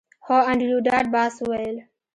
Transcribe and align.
هو 0.25 0.37
انډریو 0.49 0.79
ډاټ 0.87 1.05
باس 1.13 1.33
وویل 1.39 1.77